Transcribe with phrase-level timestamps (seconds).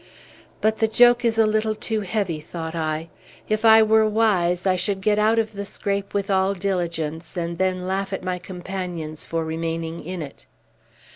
[0.61, 3.09] "But the joke is a little too heavy," thought I.
[3.47, 7.59] "If I were wise, I should get out of the scrape with all diligence, and
[7.59, 10.47] then laugh at my companions for remaining in it."